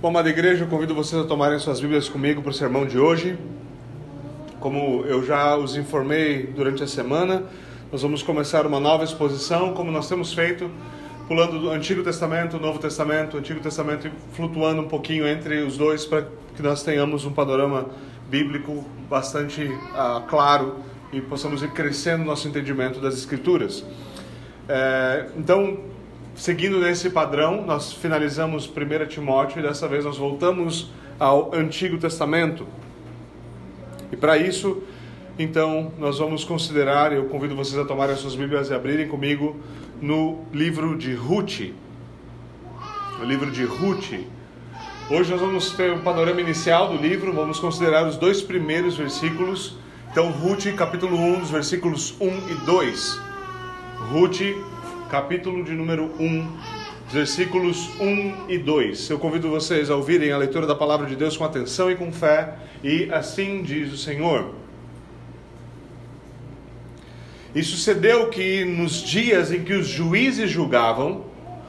[0.00, 2.96] Bom, amada igreja, eu convido vocês a tomarem suas Bíblias comigo para o sermão de
[2.96, 3.36] hoje.
[4.60, 7.42] Como eu já os informei durante a semana,
[7.90, 10.70] nós vamos começar uma nova exposição, como nós temos feito,
[11.26, 16.06] pulando do Antigo Testamento, Novo Testamento, Antigo Testamento e flutuando um pouquinho entre os dois
[16.06, 17.86] para que nós tenhamos um panorama
[18.30, 20.76] bíblico bastante uh, claro
[21.12, 23.84] e possamos ir crescendo nosso entendimento das Escrituras.
[24.68, 25.76] É, então,
[26.38, 32.64] seguindo nesse padrão, nós finalizamos 1 Timóteo e dessa vez nós voltamos ao Antigo Testamento.
[34.12, 34.80] E para isso,
[35.36, 39.56] então, nós vamos considerar, eu convido vocês a tomarem as suas Bíblias e abrirem comigo
[40.00, 41.72] no livro de Ruth.
[43.20, 44.12] O livro de Ruth.
[45.10, 49.76] Hoje nós vamos ter um panorama inicial do livro, vamos considerar os dois primeiros versículos.
[50.12, 53.20] Então, Ruth, capítulo 1, dos versículos 1 e 2.
[54.12, 54.40] Ruth,
[55.08, 56.46] capítulo de número 1,
[57.10, 59.08] versículos 1 e 2.
[59.08, 62.12] Eu convido vocês a ouvirem a leitura da palavra de Deus com atenção e com
[62.12, 64.54] fé, e assim diz o Senhor.
[67.54, 71.24] E sucedeu que nos dias em que os juízes julgavam,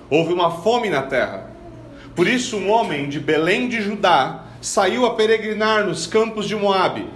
[0.10, 1.50] houve uma fome na terra.
[2.14, 7.08] Por isso, um homem de Belém de Judá saiu a peregrinar nos campos de Moabe,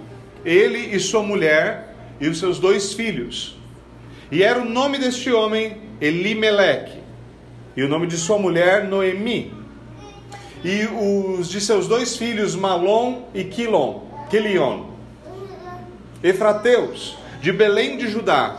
[0.42, 3.58] ele e sua mulher e os seus dois filhos.
[4.32, 6.98] E era o nome deste homem Elimeleque,
[7.74, 9.54] e o nome de sua mulher Noemi,
[10.62, 14.84] e os de seus dois filhos Malom e Quilon, Quilion,
[16.22, 18.54] Efrateus, de Belém de Judá,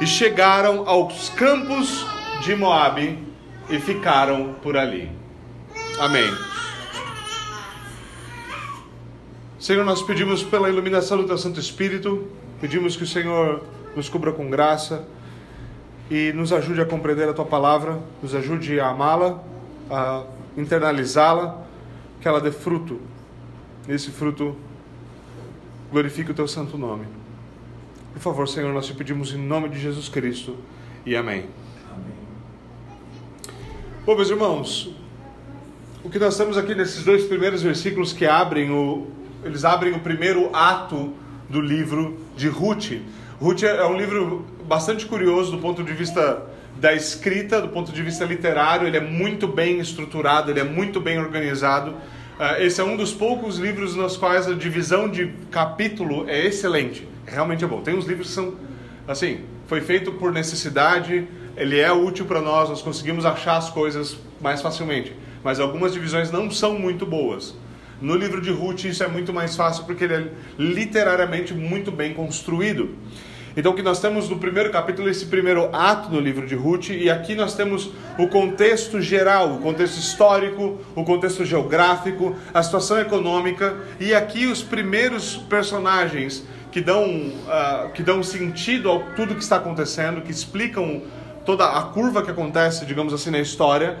[0.00, 2.06] e chegaram aos campos
[2.42, 3.18] de Moabe
[3.68, 5.10] e ficaram por ali.
[5.98, 6.32] Amém.
[9.58, 12.26] Senhor, nós pedimos pela iluminação do Teu Santo Espírito,
[12.58, 13.64] pedimos que o Senhor
[13.94, 15.06] nos cubra com graça
[16.10, 19.40] e nos ajude a compreender a tua palavra, nos ajude a amá-la,
[19.88, 20.24] a
[20.56, 21.64] internalizá-la,
[22.20, 23.00] que ela dê fruto.
[23.88, 24.56] Esse fruto
[25.90, 27.06] glorifique o teu santo nome.
[28.12, 30.56] Por favor, Senhor, nós te pedimos em nome de Jesus Cristo
[31.06, 31.46] e amém.
[31.92, 32.12] amém.
[34.04, 34.92] Bom, meus irmãos,
[36.02, 39.06] o que nós temos aqui nesses dois primeiros versículos que abrem o,
[39.44, 41.14] eles abrem o primeiro ato
[41.48, 43.00] do livro de Ruth.
[43.40, 46.42] Ruth é um livro bastante curioso do ponto de vista
[46.76, 51.00] da escrita, do ponto de vista literário, ele é muito bem estruturado, ele é muito
[51.00, 51.92] bem organizado.
[51.92, 57.08] Uh, esse é um dos poucos livros nos quais a divisão de capítulo é excelente,
[57.24, 57.80] realmente é bom.
[57.80, 58.56] Tem uns livros que são,
[59.08, 61.26] assim, foi feito por necessidade,
[61.56, 66.30] ele é útil para nós, nós conseguimos achar as coisas mais facilmente, mas algumas divisões
[66.30, 67.54] não são muito boas.
[68.02, 70.28] No livro de Ruth isso é muito mais fácil porque ele é
[70.58, 72.96] literariamente muito bem construído.
[73.56, 76.90] Então, o que nós temos no primeiro capítulo, esse primeiro ato do livro de Ruth,
[76.90, 83.00] e aqui nós temos o contexto geral, o contexto histórico, o contexto geográfico, a situação
[83.00, 89.42] econômica, e aqui os primeiros personagens que dão, uh, que dão sentido a tudo que
[89.42, 91.02] está acontecendo, que explicam
[91.44, 93.98] toda a curva que acontece, digamos assim, na história,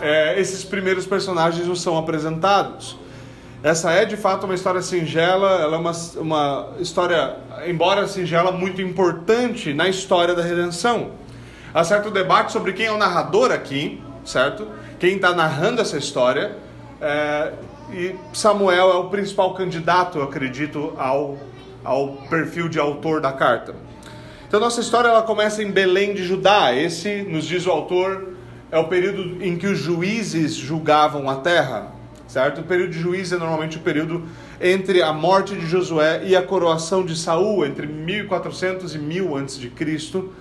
[0.00, 2.96] é, esses primeiros personagens nos são apresentados.
[3.64, 7.36] Essa é de fato uma história singela, ela é uma, uma história,
[7.66, 11.12] embora singela, muito importante na história da redenção.
[11.72, 14.68] Há certo debate sobre quem é o narrador aqui, certo?
[15.00, 16.58] Quem está narrando essa história.
[17.00, 17.52] É,
[17.90, 21.38] e Samuel é o principal candidato, eu acredito, ao,
[21.82, 23.74] ao perfil de autor da carta.
[24.46, 26.74] Então, nossa história ela começa em Belém de Judá.
[26.74, 28.28] Esse, nos diz o autor,
[28.70, 32.03] é o período em que os juízes julgavam a terra
[32.34, 32.62] certo?
[32.62, 34.24] O período de juízo é normalmente o período
[34.60, 39.56] entre a morte de Josué e a coroação de Saul, entre 1400 e 1000 antes
[39.56, 40.32] de Cristo.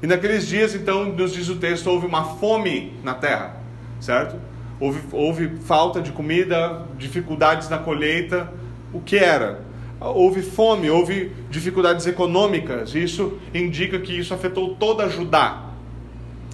[0.00, 3.56] E naqueles dias, então, nos diz o texto, houve uma fome na terra,
[4.00, 4.36] certo?
[4.78, 8.52] Houve, houve falta de comida, dificuldades na colheita.
[8.92, 9.62] O que era?
[10.00, 12.94] Houve fome, houve dificuldades econômicas.
[12.94, 15.70] Isso indica que isso afetou toda a Judá.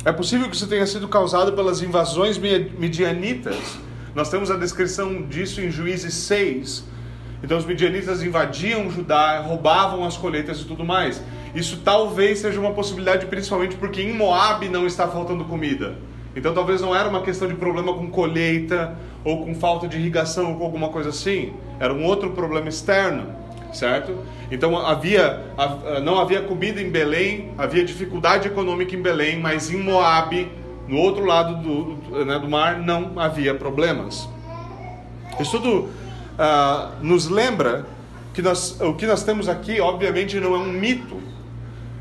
[0.02, 3.86] É possível que isso tenha sido causado pelas invasões midianitas
[4.18, 6.84] nós temos a descrição disso em Juízes 6.
[7.40, 11.22] Então os midianitas invadiam Judá, roubavam as colheitas e tudo mais.
[11.54, 15.94] Isso talvez seja uma possibilidade, principalmente porque em Moab não está faltando comida.
[16.34, 20.50] Então talvez não era uma questão de problema com colheita ou com falta de irrigação
[20.50, 21.52] ou com alguma coisa assim.
[21.78, 23.32] Era um outro problema externo,
[23.72, 24.18] certo?
[24.50, 25.44] Então havia
[26.02, 30.50] não havia comida em Belém, havia dificuldade econômica em Belém, mas em Moab
[30.88, 34.28] no outro lado do, né, do mar não havia problemas.
[35.38, 37.86] Isso tudo uh, nos lembra
[38.32, 41.20] que nós, o que nós temos aqui, obviamente, não é um mito.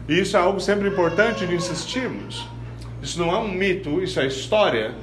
[0.07, 2.47] E isso é algo sempre importante de insistirmos.
[3.01, 4.95] Isso não é um mito, isso é história.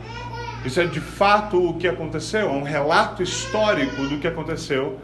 [0.64, 4.98] Isso é de fato o que aconteceu, é um relato histórico do que aconteceu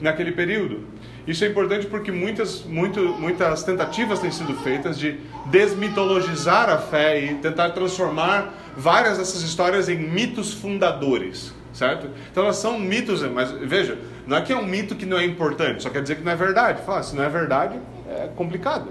[0.00, 0.86] naquele período.
[1.26, 7.20] Isso é importante porque muitas, muito, muitas tentativas têm sido feitas de desmitologizar a fé
[7.20, 12.08] e tentar transformar várias dessas histórias em mitos fundadores, certo?
[12.30, 15.24] Então elas são mitos, mas veja, não é que é um mito que não é
[15.24, 16.82] importante, só quer dizer que não é verdade.
[16.84, 17.78] Fala, se não é verdade,
[18.08, 18.88] é complicado,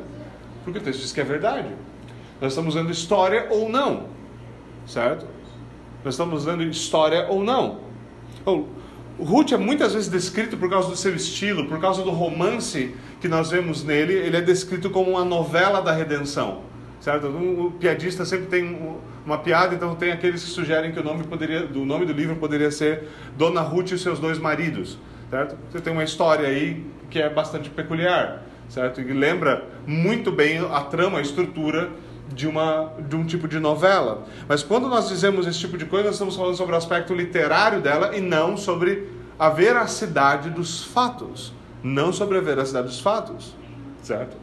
[0.63, 1.67] porque o texto diz que é verdade.
[2.39, 4.07] Nós estamos usando história ou não,
[4.87, 5.25] certo?
[6.03, 7.79] Nós estamos usando história ou não.
[9.21, 12.95] O Ruth é muitas vezes descrito por causa do seu estilo, por causa do romance
[13.19, 14.13] que nós vemos nele.
[14.13, 16.63] Ele é descrito como uma novela da redenção,
[16.99, 17.27] certo?
[17.27, 21.67] O piadista sempre tem uma piada, então tem aqueles que sugerem que o nome poderia,
[21.67, 24.97] do nome do livro poderia ser Dona Ruth e seus dois maridos,
[25.29, 25.55] certo?
[25.69, 29.01] Você tem uma história aí que é bastante peculiar, certo?
[29.01, 31.91] E lembra muito bem a trama, a estrutura
[32.33, 34.25] de, uma, de um tipo de novela.
[34.47, 37.81] Mas quando nós dizemos esse tipo de coisa, nós estamos falando sobre o aspecto literário
[37.81, 39.07] dela e não sobre
[39.37, 41.53] a veracidade dos fatos.
[41.83, 43.55] Não sobre a veracidade dos fatos,
[44.03, 44.37] certo?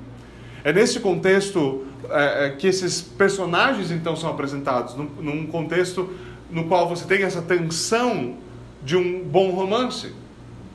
[0.64, 6.12] É nesse contexto é, é, que esses personagens então são apresentados, num, num contexto
[6.50, 8.36] no qual você tem essa tensão
[8.82, 10.12] de um bom romance,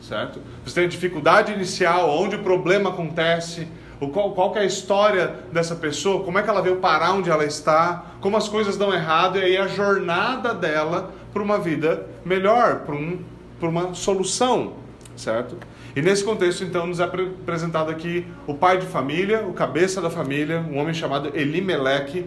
[0.01, 0.39] certo?
[0.65, 3.68] Você tem a dificuldade inicial, onde o problema acontece,
[4.09, 7.45] qual, qual é a história dessa pessoa, como é que ela veio parar onde ela
[7.45, 12.79] está, como as coisas dão errado, e aí a jornada dela para uma vida melhor,
[12.79, 13.19] para um,
[13.61, 14.73] uma solução,
[15.15, 15.57] certo?
[15.95, 20.09] E nesse contexto, então, nos é apresentado aqui o pai de família, o cabeça da
[20.09, 22.25] família, um homem chamado Elimeleque.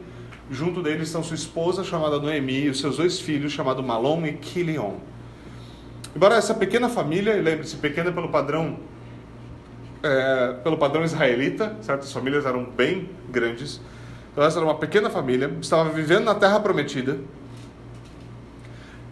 [0.48, 4.34] Junto dele estão sua esposa, chamada Noemi, e os seus dois filhos, chamados Malom e
[4.34, 4.94] Kilion.
[6.14, 8.78] Embora essa pequena família, lembre-se, pequena pelo padrão
[10.02, 13.80] é, pelo padrão israelita, certas famílias eram bem grandes.
[14.32, 17.18] Então essa era uma pequena família, estava vivendo na terra prometida.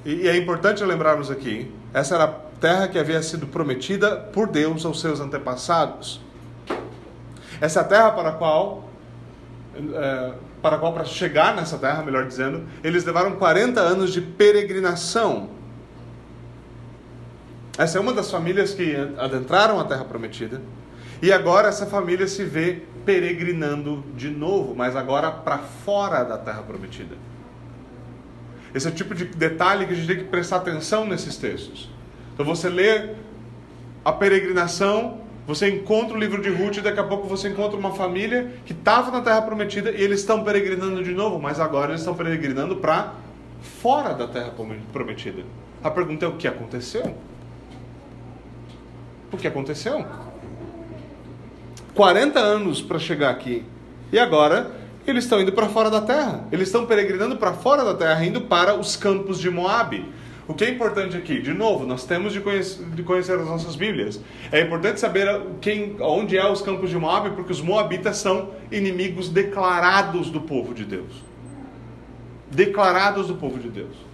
[0.04, 2.28] E, e é importante lembrarmos aqui, essa era a
[2.60, 6.20] terra que havia sido prometida por Deus aos seus antepassados.
[7.60, 8.88] Essa é terra para a qual,
[9.76, 14.20] é, para a qual para chegar nessa terra, melhor dizendo, eles levaram 40 anos de
[14.20, 15.48] peregrinação.
[17.76, 20.60] Essa é uma das famílias que adentraram a terra prometida.
[21.20, 26.62] E agora essa família se vê peregrinando de novo, mas agora para fora da terra
[26.62, 27.16] prometida.
[28.74, 31.90] Esse é o tipo de detalhe que a gente tem que prestar atenção nesses textos.
[32.32, 33.10] Então você lê
[34.04, 37.92] a peregrinação, você encontra o livro de Ruth e daqui a pouco você encontra uma
[37.92, 42.00] família que estava na terra prometida e eles estão peregrinando de novo, mas agora eles
[42.00, 43.14] estão peregrinando para
[43.80, 44.52] fora da terra
[44.92, 45.42] prometida.
[45.82, 47.16] A pergunta é o que aconteceu?
[49.34, 50.06] O que aconteceu?
[51.92, 53.64] 40 anos para chegar aqui.
[54.12, 54.70] E agora
[55.04, 56.44] eles estão indo para fora da terra.
[56.52, 60.04] Eles estão peregrinando para fora da terra, indo para os campos de Moabe.
[60.46, 63.74] O que é importante aqui, de novo, nós temos de conhecer, de conhecer as nossas
[63.74, 64.20] Bíblias.
[64.52, 65.26] É importante saber
[65.60, 70.72] quem, onde é os campos de Moabe, porque os moabitas são inimigos declarados do povo
[70.72, 71.24] de Deus.
[72.52, 74.13] Declarados do povo de Deus.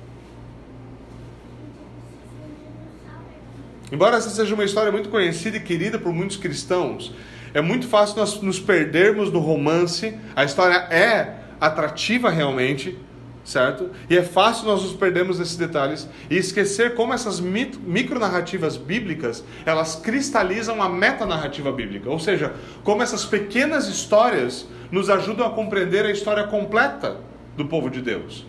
[3.93, 7.13] Embora essa seja uma história muito conhecida e querida por muitos cristãos,
[7.53, 10.17] é muito fácil nós nos perdermos no romance.
[10.37, 12.97] A história é atrativa realmente,
[13.45, 13.91] certo?
[14.09, 19.97] E é fácil nós nos perdermos nesses detalhes e esquecer como essas micronarrativas bíblicas, elas
[19.97, 22.09] cristalizam a metanarrativa bíblica.
[22.09, 27.17] Ou seja, como essas pequenas histórias nos ajudam a compreender a história completa
[27.57, 28.47] do povo de Deus.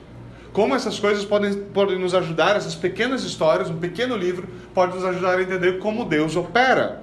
[0.54, 5.06] Como essas coisas podem, podem nos ajudar, essas pequenas histórias, um pequeno livro, pode nos
[5.06, 7.02] ajudar a entender como Deus opera.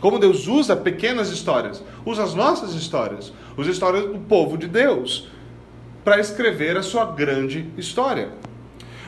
[0.00, 5.28] Como Deus usa pequenas histórias, usa as nossas histórias, usa histórias do povo de Deus
[6.04, 8.30] para escrever a sua grande história.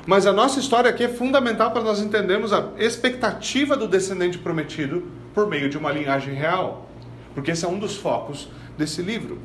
[0.07, 5.05] Mas a nossa história aqui é fundamental para nós entendermos a expectativa do descendente prometido
[5.33, 6.89] por meio de uma linhagem real.
[7.35, 9.39] Porque esse é um dos focos desse livro.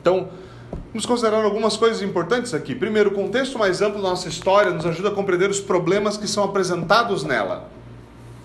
[0.00, 0.28] Então,
[0.92, 2.74] vamos considerar algumas coisas importantes aqui.
[2.74, 6.28] Primeiro, o contexto mais amplo da nossa história nos ajuda a compreender os problemas que
[6.28, 7.70] são apresentados nela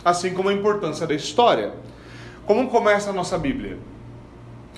[0.10, 1.74] assim como a importância da história.
[2.46, 3.78] Como começa a nossa Bíblia?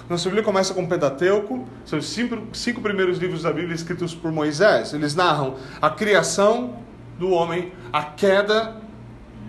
[0.09, 4.15] Nossa Bíblia começa com o Pentateuco, são os cinco, cinco primeiros livros da Bíblia escritos
[4.15, 4.91] por Moisés.
[4.91, 6.77] Eles narram a criação
[7.19, 8.77] do homem, a queda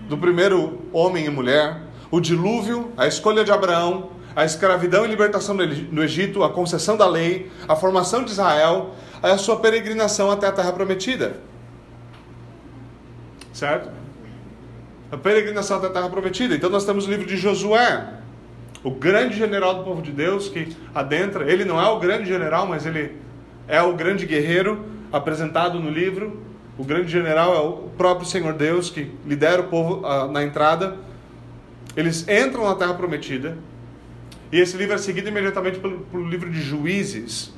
[0.07, 5.55] do primeiro homem e mulher, o dilúvio, a escolha de Abraão, a escravidão e libertação
[5.55, 10.53] no Egito, a concessão da lei, a formação de Israel, a sua peregrinação até a
[10.53, 11.37] terra prometida.
[13.53, 14.01] Certo?
[15.11, 16.55] a peregrinação até a terra prometida.
[16.55, 18.09] Então nós temos o livro de Josué,
[18.83, 21.51] o grande general do povo de Deus que adentra.
[21.51, 23.17] Ele não é o grande general, mas ele
[23.67, 26.41] é o grande guerreiro apresentado no livro.
[26.79, 30.97] O grande general é o próprio Senhor Deus que lidera o povo uh, na entrada.
[31.97, 33.59] Eles entram na terra prometida.
[34.53, 37.53] E esse livro é seguido imediatamente pelo, pelo livro de Juízes.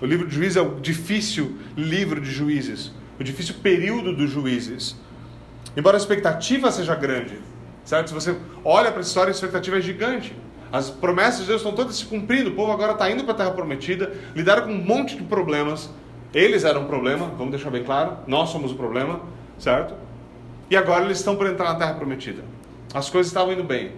[0.00, 4.96] O livro de Juízes é o difícil livro de Juízes, o difícil período dos Juízes.
[5.76, 7.38] Embora a expectativa seja grande,
[7.84, 8.08] certo?
[8.08, 10.36] Se você olha para a história, a expectativa é gigante.
[10.72, 12.50] As promessas de Deus estão todas se cumprindo.
[12.50, 15.90] O povo agora está indo para a Terra Prometida, lidaram com um monte de problemas.
[16.32, 18.18] Eles eram o problema, vamos deixar bem claro.
[18.26, 19.20] Nós somos o problema,
[19.58, 19.94] certo?
[20.68, 22.42] E agora eles estão para entrar na Terra Prometida.
[22.92, 23.92] As coisas estavam indo bem.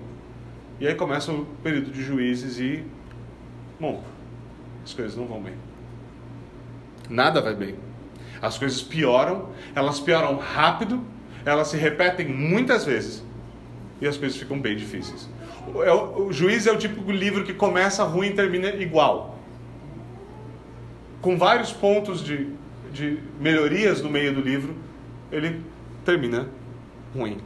[0.79, 2.85] E aí começa o período de juízes e.
[3.81, 4.03] Bom,
[4.85, 5.55] as coisas não vão bem.
[7.09, 7.75] Nada vai bem.
[8.41, 11.03] As coisas pioram, elas pioram rápido,
[11.45, 13.25] elas se repetem muitas vezes
[14.01, 15.29] e as coisas ficam bem difíceis.
[15.73, 19.39] O, é o, o juiz é o típico livro que começa ruim e termina igual.
[21.23, 22.49] Com vários pontos de,
[22.93, 24.75] de melhorias no meio do livro,
[25.33, 25.63] ele
[26.05, 26.49] termina
[27.15, 27.39] ruim.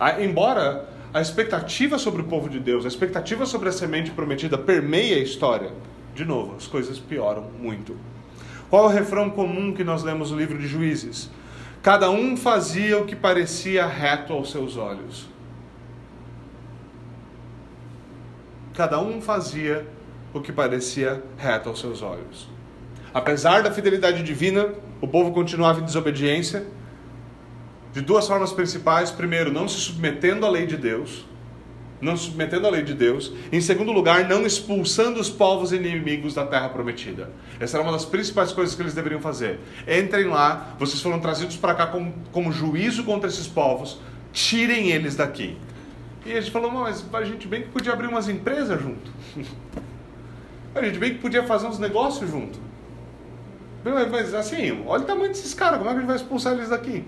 [0.00, 4.56] Ah, embora a expectativa sobre o povo de Deus, a expectativa sobre a semente prometida
[4.56, 5.72] permeie a história,
[6.14, 7.94] de novo, as coisas pioram muito.
[8.70, 11.28] Qual é o refrão comum que nós lemos no livro de Juízes?
[11.82, 15.28] Cada um fazia o que parecia reto aos seus olhos.
[18.72, 19.86] Cada um fazia
[20.32, 22.48] o que parecia reto aos seus olhos.
[23.12, 24.68] Apesar da fidelidade divina,
[25.00, 26.64] o povo continuava em desobediência
[27.92, 29.10] de duas formas principais.
[29.10, 31.24] Primeiro, não se submetendo à lei de Deus
[32.00, 33.32] não se submetendo à lei de Deus.
[33.52, 37.30] Em segundo lugar, não expulsando os povos inimigos da terra prometida.
[37.58, 39.60] Essa era uma das principais coisas que eles deveriam fazer.
[39.86, 44.00] Entrem lá, vocês foram trazidos para cá como, como juízo contra esses povos,
[44.32, 45.56] tirem eles daqui.
[46.24, 49.10] E a gente falou, mas a gente bem que podia abrir umas empresas junto.
[50.72, 52.56] A gente bem que podia fazer uns negócios junto.
[54.08, 56.68] Mas assim, olha o tamanho desses caras, como é que a gente vai expulsar eles
[56.68, 57.04] daqui?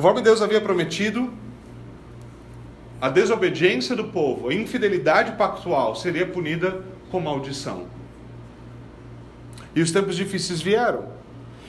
[0.00, 1.30] Conforme Deus havia prometido,
[2.98, 7.84] a desobediência do povo, a infidelidade pactual seria punida com maldição.
[9.76, 11.04] E os tempos difíceis vieram.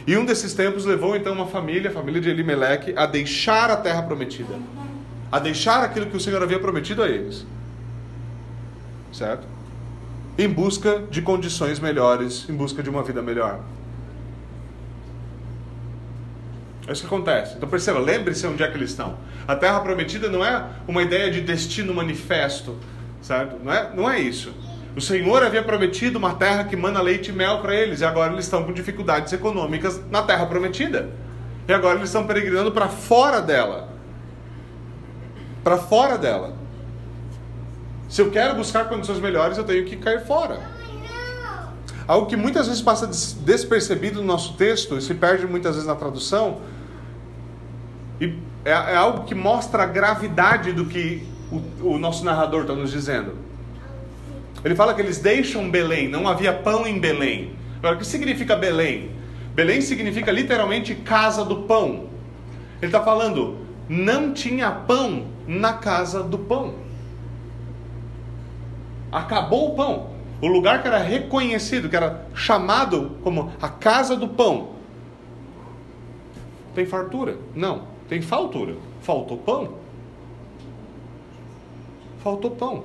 [0.07, 3.75] E um desses tempos levou então uma família, a família de Elimeleque, a deixar a
[3.75, 4.57] terra prometida.
[5.29, 7.45] A deixar aquilo que o Senhor havia prometido a eles.
[9.11, 9.45] Certo?
[10.37, 13.59] Em busca de condições melhores, em busca de uma vida melhor.
[16.91, 17.55] É isso que acontece.
[17.55, 19.17] Então perceba, lembre-se onde é que eles estão.
[19.47, 22.75] A terra prometida não é uma ideia de destino manifesto,
[23.21, 23.55] certo?
[23.63, 24.53] Não é, não é isso.
[24.93, 28.33] O Senhor havia prometido uma terra que manda leite e mel para eles, e agora
[28.33, 31.09] eles estão com dificuldades econômicas na terra prometida.
[31.65, 33.87] E agora eles estão peregrinando para fora dela.
[35.63, 36.57] Para fora dela.
[38.09, 40.59] Se eu quero buscar condições melhores, eu tenho que cair fora.
[42.05, 43.07] Algo que muitas vezes passa
[43.45, 46.59] despercebido no nosso texto e se perde muitas vezes na tradução
[48.21, 52.75] e é, é algo que mostra a gravidade do que o, o nosso narrador está
[52.75, 53.33] nos dizendo.
[54.63, 57.55] Ele fala que eles deixam Belém, não havia pão em Belém.
[57.79, 59.09] Agora, o que significa Belém?
[59.55, 62.05] Belém significa literalmente casa do pão.
[62.79, 63.57] Ele está falando,
[63.89, 66.75] não tinha pão na casa do pão.
[69.11, 70.11] Acabou o pão.
[70.39, 74.69] O lugar que era reconhecido, que era chamado como a casa do pão.
[76.73, 77.37] Tem fartura?
[77.55, 77.90] Não.
[78.11, 78.75] Tem faltura.
[78.99, 79.75] Faltou pão?
[82.21, 82.83] Faltou pão.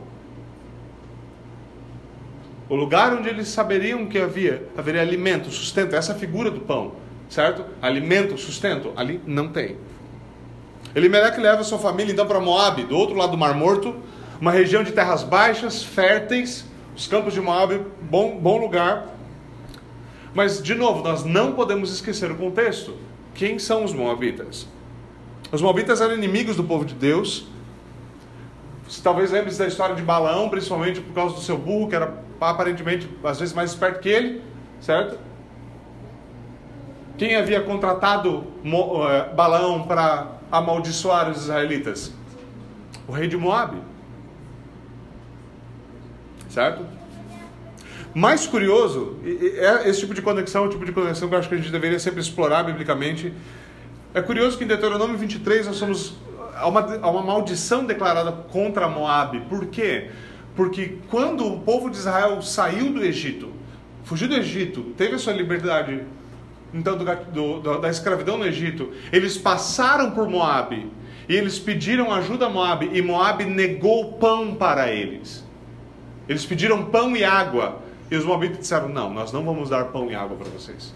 [2.69, 6.93] O lugar onde eles saberiam que havia, haveria alimento, sustento, essa figura do pão,
[7.29, 7.65] certo?
[7.83, 9.77] Alimento, sustento, ali não tem.
[10.95, 13.97] Elimelec leva sua família então para Moab, do outro lado do Mar Morto,
[14.41, 16.67] uma região de terras baixas, férteis,
[16.97, 19.09] os campos de Moab, bom, bom lugar.
[20.33, 22.95] Mas, de novo, nós não podemos esquecer o contexto.
[23.35, 24.69] Quem são os Moabitas?
[25.57, 27.47] Os Moabitas eram inimigos do povo de Deus.
[28.87, 32.13] Você talvez lembre-se da história de Balaão, principalmente por causa do seu burro, que era
[32.39, 34.43] aparentemente às vezes mais esperto que ele,
[34.83, 35.19] certo?
[37.17, 42.13] Quem havia contratado eh, Balaão para amaldiçoar os israelitas?
[43.09, 43.79] O rei de Moab.
[46.51, 46.85] Certo?
[48.15, 51.55] Mais curioso, é esse tipo de conexão, o tipo de conexão que eu acho que
[51.55, 53.33] a gente deveria sempre explorar biblicamente,
[54.17, 56.17] é curioso que em Deuteronômio 23 nós somos
[56.55, 59.39] há uma, uma maldição declarada contra Moab.
[59.43, 60.11] Por quê?
[60.57, 63.53] Porque quando o povo de Israel saiu do Egito,
[64.05, 66.03] fugiu do Egito, teve a sua liberdade
[66.73, 70.91] então do, do, da escravidão no Egito, eles passaram por Moab
[71.29, 75.45] e eles pediram ajuda a Moab e Moab negou pão para eles.
[76.27, 80.11] Eles pediram pão e água E os moabitas disseram: Não, nós não vamos dar pão
[80.11, 80.95] e água para vocês.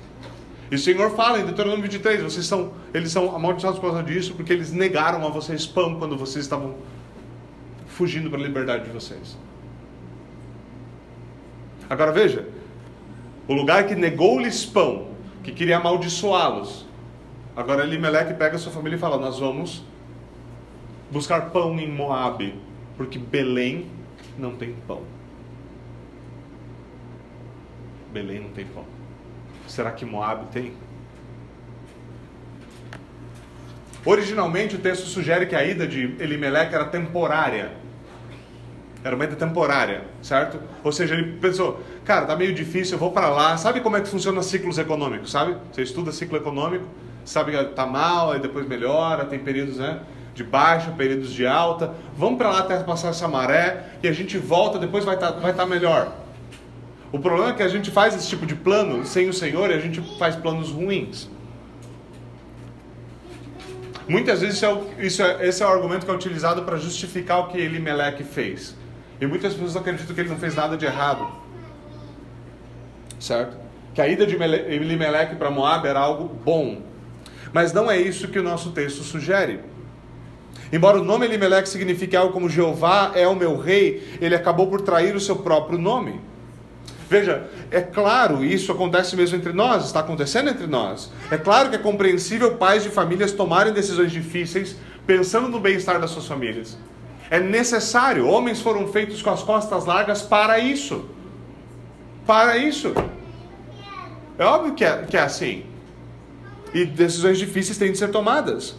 [0.70, 4.34] E o Senhor fala em Deuteronômio 23: vocês são, eles são amaldiçoados por causa disso,
[4.34, 6.76] porque eles negaram a vocês pão quando vocês estavam
[7.88, 9.36] fugindo para a liberdade de vocês.
[11.88, 12.48] Agora veja:
[13.48, 15.08] o lugar que negou-lhes pão,
[15.42, 16.86] que queria amaldiçoá-los,
[17.56, 19.84] agora Elimelech pega a sua família e fala: Nós vamos
[21.10, 22.54] buscar pão em Moabe,
[22.96, 23.86] porque Belém
[24.38, 25.02] não tem pão.
[28.12, 28.99] Belém não tem pão.
[29.70, 30.72] Será que Moab tem?
[34.04, 37.70] Originalmente o texto sugere que a ida de Elimelech era temporária.
[39.04, 40.60] Era uma ida temporária, certo?
[40.82, 43.56] Ou seja, ele pensou, cara, tá meio difícil, eu vou para lá.
[43.56, 45.56] Sabe como é que funciona ciclos econômicos, sabe?
[45.72, 46.86] Você estuda ciclo econômico,
[47.24, 50.00] sabe que tá mal, aí depois melhora, tem períodos, né?
[50.34, 51.94] de baixa, períodos de alta.
[52.16, 55.38] Vamos para lá até passar essa maré e a gente volta, depois vai estar tá,
[55.38, 56.12] vai tá melhor.
[57.12, 59.74] O problema é que a gente faz esse tipo de plano sem o Senhor e
[59.74, 61.28] a gente faz planos ruins.
[64.08, 67.40] Muitas vezes isso é, isso é, esse é o argumento que é utilizado para justificar
[67.40, 68.76] o que Elimelech fez.
[69.20, 71.28] E muitas pessoas acreditam que ele não fez nada de errado.
[73.18, 73.56] Certo?
[73.94, 76.82] Que a ida de Elimelech para Moab era algo bom.
[77.52, 79.60] Mas não é isso que o nosso texto sugere.
[80.72, 84.80] Embora o nome Elimelech signifique algo como Jeová é o meu rei, ele acabou por
[84.80, 86.20] trair o seu próprio nome.
[87.10, 91.10] Veja, é claro, isso acontece mesmo entre nós, está acontecendo entre nós.
[91.28, 94.76] É claro que é compreensível pais de famílias tomarem decisões difíceis
[95.08, 96.78] pensando no bem-estar das suas famílias.
[97.28, 101.04] É necessário, homens foram feitos com as costas largas para isso.
[102.24, 102.94] Para isso.
[104.38, 105.64] É óbvio que é, que é assim.
[106.72, 108.76] E decisões difíceis têm de ser tomadas.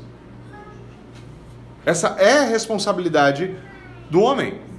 [1.85, 3.53] Essa é a responsabilidade
[4.09, 4.70] do homem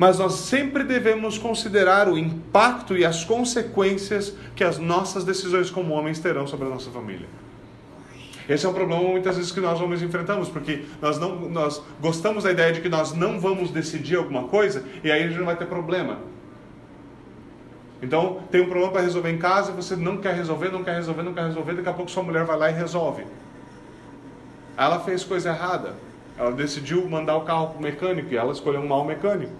[0.00, 5.92] mas nós sempre devemos considerar o impacto e as consequências que as nossas decisões como
[5.92, 7.26] homens terão sobre a nossa família.
[8.48, 12.44] Esse é um problema muitas vezes que nós homens enfrentamos, porque nós, não, nós gostamos
[12.44, 15.44] da ideia de que nós não vamos decidir alguma coisa e aí a gente não
[15.44, 16.16] vai ter problema.
[18.00, 21.22] Então, tem um problema para resolver em casa, você não quer resolver, não quer resolver,
[21.22, 23.26] não quer resolver, daqui a pouco sua mulher vai lá e resolve.
[24.78, 25.92] Ela fez coisa errada.
[26.38, 29.59] Ela decidiu mandar o carro para o mecânico e ela escolheu um mau mecânico.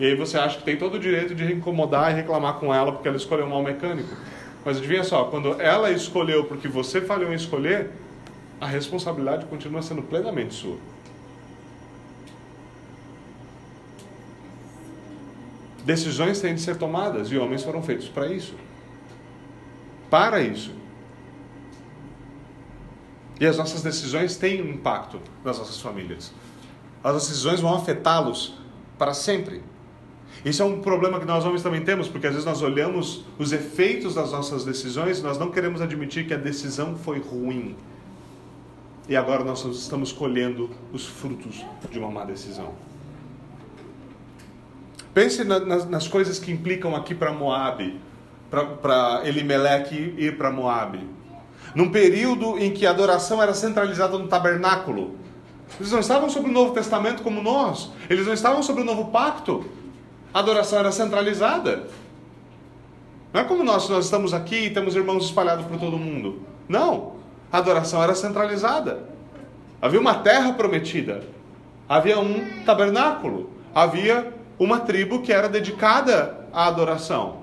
[0.00, 2.90] E aí você acha que tem todo o direito de incomodar e reclamar com ela
[2.90, 4.16] porque ela escolheu um mau mecânico.
[4.64, 7.90] Mas adivinha só, quando ela escolheu porque você falhou em escolher,
[8.58, 10.78] a responsabilidade continua sendo plenamente sua.
[15.84, 18.54] Decisões têm de ser tomadas e homens foram feitos para isso.
[20.08, 20.72] Para isso.
[23.38, 26.32] E as nossas decisões têm um impacto nas nossas famílias.
[27.04, 28.58] As decisões vão afetá-los
[28.98, 29.62] para sempre.
[30.44, 33.52] Isso é um problema que nós homens também temos, porque às vezes nós olhamos os
[33.52, 37.76] efeitos das nossas decisões e nós não queremos admitir que a decisão foi ruim.
[39.08, 42.72] E agora nós estamos colhendo os frutos de uma má decisão.
[45.12, 48.00] Pense na, nas, nas, coisas que implicam aqui para Moab,
[48.48, 51.00] para Elimelech ir para Moab.
[51.74, 55.16] Num período em que a adoração era centralizada no tabernáculo.
[55.78, 57.90] Eles não estavam sobre o Novo Testamento como nós.
[58.08, 59.64] Eles não estavam sobre o Novo Pacto.
[60.32, 61.88] A adoração era centralizada.
[63.32, 66.42] Não é como nós, nós estamos aqui e temos irmãos espalhados por todo mundo.
[66.68, 67.14] Não.
[67.52, 69.04] A adoração era centralizada.
[69.82, 71.24] Havia uma terra prometida.
[71.88, 73.50] Havia um tabernáculo.
[73.74, 77.38] Havia uma tribo que era dedicada à adoração.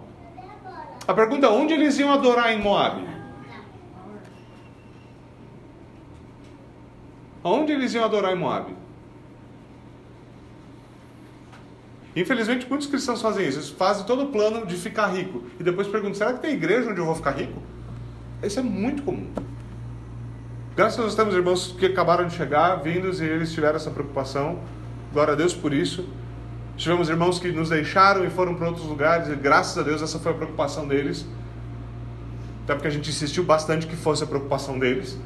[1.08, 3.06] A pergunta é: onde eles iam adorar em Moab?
[7.44, 8.74] Onde eles iam adorar em Moab?
[12.20, 13.60] Infelizmente, muitos cristãos fazem isso.
[13.60, 15.44] Eles fazem todo o plano de ficar rico.
[15.60, 17.62] E depois perguntam: será que tem igreja onde eu vou ficar rico?
[18.42, 19.28] Isso é muito comum.
[20.76, 24.60] Graças a Deus temos irmãos que acabaram de chegar, vindos, e eles tiveram essa preocupação.
[25.14, 26.10] Glória a Deus por isso.
[26.76, 30.18] Tivemos irmãos que nos deixaram e foram para outros lugares, e graças a Deus essa
[30.18, 31.24] foi a preocupação deles.
[32.64, 35.20] Até porque a gente insistiu bastante que fosse a preocupação deles.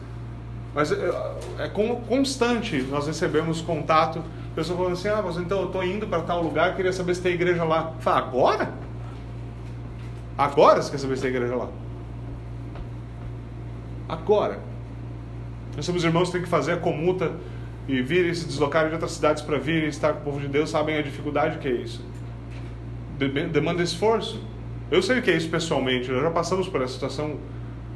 [0.74, 1.12] Mas é,
[1.60, 1.68] é
[2.08, 6.22] constante, nós recebemos contato a pessoa falando assim, ah, mas então eu estou indo para
[6.22, 7.94] tal lugar, queria saber se tem igreja lá.
[8.00, 8.74] Fala, agora?
[10.38, 11.70] Agora você quer saber se tem igreja lá?
[14.10, 14.60] Agora.
[15.76, 17.32] Nós somos irmãos que têm que fazer a comuta
[17.88, 20.40] e vir e se deslocar de outras cidades para vir e estar com o povo
[20.42, 22.04] de Deus, sabem a dificuldade que é isso.
[23.18, 24.42] Demanda esforço.
[24.90, 27.38] Eu sei o que é isso pessoalmente, nós já passamos por essa situação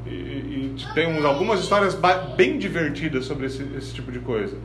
[0.05, 1.97] e, e temos algumas histórias
[2.35, 4.55] bem divertidas sobre esse, esse tipo de coisa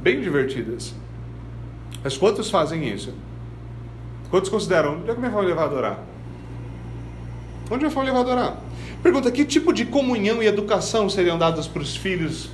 [0.00, 0.94] bem divertidas.
[2.02, 3.12] Mas quantos fazem isso?
[4.30, 4.98] Quantos consideram?
[4.98, 5.98] Onde é que minha família vai adorar?
[7.70, 8.58] Onde minha família vai adorar?
[9.02, 12.50] Pergunta: que tipo de comunhão e educação seriam dadas para os filhos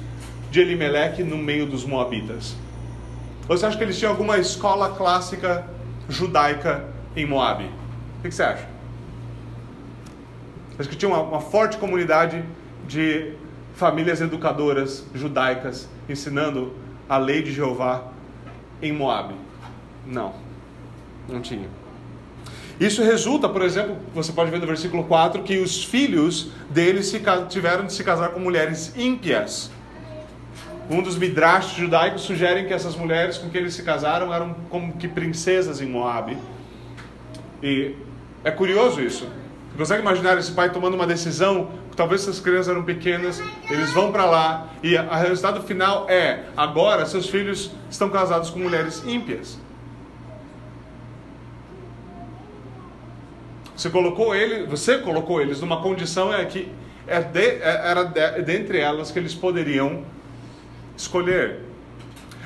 [0.51, 2.55] de Elimeleque no meio dos Moabitas?
[3.47, 5.67] Você acha que eles tinham alguma escola clássica
[6.09, 7.65] judaica em Moab?
[7.65, 8.74] O que você acha?
[10.79, 12.45] Acho que tinha uma, uma forte comunidade
[12.87, 13.33] de
[13.75, 16.73] famílias educadoras judaicas ensinando
[17.09, 18.05] a lei de Jeová
[18.81, 19.35] em Moab.
[20.07, 20.35] Não,
[21.29, 21.69] não tinha.
[22.79, 27.23] Isso resulta, por exemplo, você pode ver no versículo 4, que os filhos deles se,
[27.49, 29.71] tiveram de se casar com mulheres ímpias.
[30.91, 34.93] Um dos midrash judaicos sugere que essas mulheres com quem eles se casaram eram como
[34.95, 36.37] que princesas em Moab.
[37.63, 37.95] E
[38.43, 39.27] é curioso isso.
[39.75, 41.69] Você consegue imaginar esse pai tomando uma decisão?
[41.97, 47.05] Talvez essas crianças eram pequenas, eles vão para lá e o resultado final é: agora
[47.07, 49.59] seus filhos estão casados com mulheres ímpias.
[53.77, 56.71] Você colocou ele, você colocou eles numa condição é que
[57.09, 60.05] é é, era de, dentre elas que eles poderiam
[60.97, 61.61] escolher.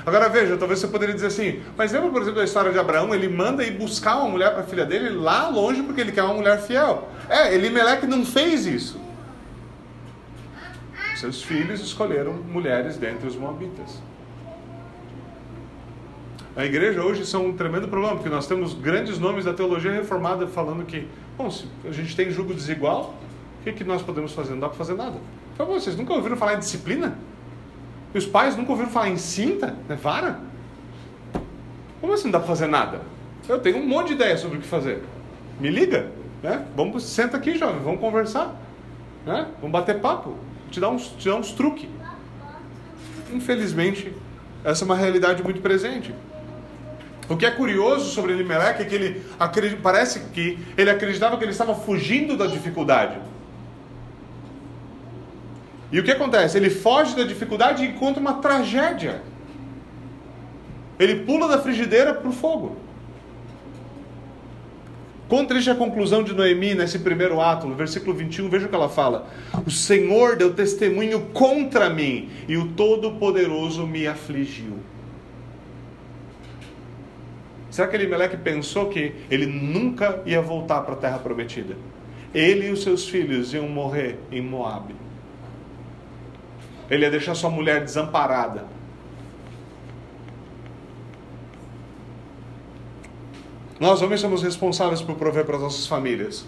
[0.06, 3.14] Agora veja, talvez você poderia dizer assim, mas lembra, por exemplo, da história de Abraão?
[3.14, 6.22] Ele manda ir buscar uma mulher para a filha dele lá longe porque ele quer
[6.22, 7.10] uma mulher fiel.
[7.28, 9.00] É, Elimelec não fez isso.
[11.16, 14.00] Seus filhos escolheram mulheres dentre os moabitas.
[16.56, 20.46] A igreja hoje são um tremendo problema, porque nós temos grandes nomes da teologia reformada
[20.46, 23.14] falando que, bom, se a gente tem julgo desigual,
[23.60, 24.52] o que, que nós podemos fazer?
[24.52, 25.18] Não dá para fazer nada.
[25.56, 27.18] Por vocês nunca ouviram falar em disciplina?
[28.14, 29.96] E os pais nunca ouviram falar em cinta, né?
[29.96, 30.40] Vara?
[32.00, 33.02] Como assim não dá para fazer nada?
[33.48, 35.02] Eu tenho um monte de ideia sobre o que fazer.
[35.60, 36.10] Me liga,
[36.42, 36.64] né?
[36.76, 38.54] Vamos, senta aqui, jovem, vamos conversar.
[39.26, 39.46] Né?
[39.60, 40.36] Vamos bater papo.
[40.70, 41.88] Te dar uns, te dar uns truques.
[43.32, 44.12] Infelizmente,
[44.64, 46.14] essa é uma realidade muito presente.
[47.28, 51.52] O que é curioso sobre Elimelech é que ele parece que ele acreditava que ele
[51.52, 53.18] estava fugindo da dificuldade.
[55.92, 56.56] E o que acontece?
[56.56, 59.22] Ele foge da dificuldade e encontra uma tragédia.
[60.98, 62.76] Ele pula da frigideira para o fogo.
[65.28, 68.74] Quão triste a conclusão de Noemi nesse primeiro ato, no versículo 21, veja o que
[68.74, 69.28] ela fala.
[69.66, 74.78] O Senhor deu testemunho contra mim e o Todo-Poderoso me afligiu.
[77.70, 81.76] Será que Elimelech pensou que ele nunca ia voltar para a terra prometida?
[82.34, 84.94] Ele e os seus filhos iam morrer em Moabe.
[86.90, 88.77] Ele ia deixar sua mulher desamparada.
[93.80, 96.44] Nós, homens, somos responsáveis por prover para as nossas famílias.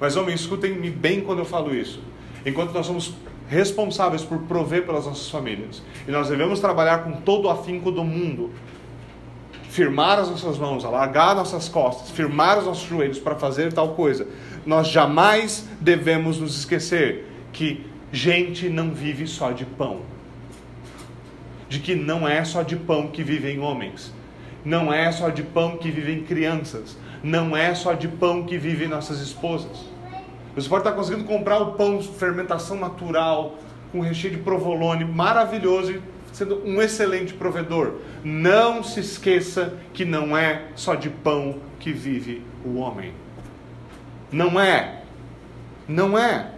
[0.00, 2.00] Mas, homens, escutem-me bem quando eu falo isso.
[2.44, 3.14] Enquanto nós somos
[3.48, 8.02] responsáveis por prover pelas nossas famílias, e nós devemos trabalhar com todo o afinco do
[8.02, 8.50] mundo,
[9.68, 14.26] firmar as nossas mãos, alargar nossas costas, firmar os nossos joelhos para fazer tal coisa,
[14.64, 20.00] nós jamais devemos nos esquecer que gente não vive só de pão.
[21.68, 24.12] De que não é só de pão que vivem homens.
[24.66, 26.96] Não é só de pão que vivem crianças.
[27.22, 29.84] Não é só de pão que vivem nossas esposas.
[30.56, 33.58] Você pode estar conseguindo comprar o pão fermentação natural,
[33.92, 36.02] com recheio de provolone, maravilhoso,
[36.32, 38.00] sendo um excelente provedor.
[38.24, 43.12] Não se esqueça que não é só de pão que vive o homem.
[44.32, 45.02] Não é.
[45.86, 46.50] Não é.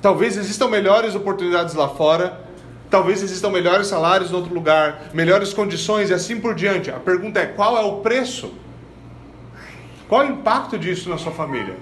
[0.00, 2.40] Talvez existam melhores oportunidades lá fora,
[2.92, 6.90] talvez existam melhores salários em outro lugar, melhores condições e assim por diante.
[6.90, 8.54] A pergunta é: qual é o preço?
[10.08, 11.76] Qual é o impacto disso na sua família?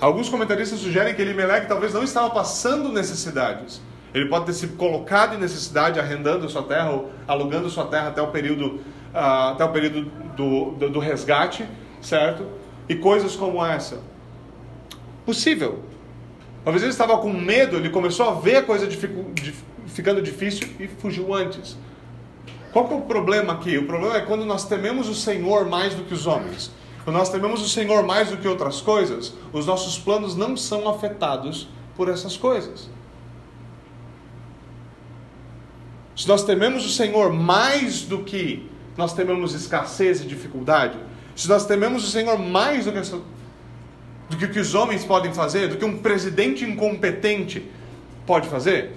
[0.00, 3.80] Alguns comentaristas sugerem que Elimelech talvez não estava passando necessidades.
[4.12, 8.20] Ele pode ter se colocado em necessidade, arrendando sua terra ou alugando sua terra até
[8.20, 8.80] o período,
[9.14, 11.64] uh, até o período do, do, do resgate,
[12.00, 12.46] certo?
[12.88, 14.00] e coisas como essa?
[15.24, 15.84] Possível.
[16.64, 18.88] Talvez ele estava com medo, ele começou a ver a coisa
[19.86, 21.76] ficando difícil e fugiu antes.
[22.72, 23.76] Qual que é o problema aqui?
[23.76, 26.70] O problema é quando nós tememos o Senhor mais do que os homens.
[27.04, 30.88] Quando nós tememos o Senhor mais do que outras coisas, os nossos planos não são
[30.88, 32.88] afetados por essas coisas.
[36.16, 40.98] Se nós tememos o Senhor mais do que nós tememos escassez e dificuldade,
[41.34, 43.22] se nós tememos o Senhor mais do que,
[44.32, 47.70] do que que os homens podem fazer, do que um presidente incompetente
[48.26, 48.92] pode fazer,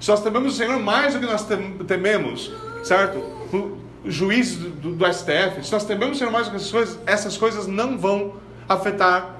[0.00, 1.44] se nós tememos o Senhor mais do que nós
[1.86, 2.52] tememos,
[2.84, 3.18] certo?
[3.52, 6.70] O juiz do, do, do STF, se nós tememos o Senhor mais do que essas
[6.70, 8.34] coisas, essas coisas não vão
[8.68, 9.36] afetar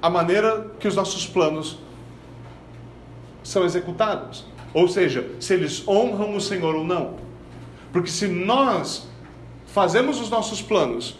[0.00, 1.78] a maneira que os nossos planos
[3.42, 4.46] são executados.
[4.72, 7.16] Ou seja, se eles honram o Senhor ou não.
[7.92, 9.08] Porque se nós
[9.66, 11.18] fazemos os nossos planos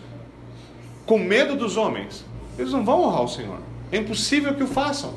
[1.04, 2.24] com medo dos homens,
[2.58, 3.58] eles não vão honrar o Senhor.
[3.90, 5.14] É impossível que o façam.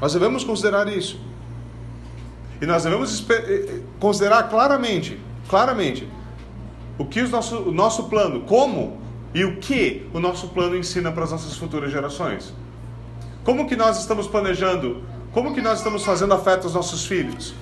[0.00, 1.20] Nós devemos considerar isso.
[2.60, 6.06] E nós devemos eh, eh, considerar claramente, claramente,
[6.98, 9.00] o que o nosso, o nosso plano, como
[9.34, 12.52] e o que o nosso plano ensina para as nossas futuras gerações.
[13.44, 15.02] Como que nós estamos planejando?
[15.32, 17.54] Como que nós estamos fazendo afeto aos nossos filhos?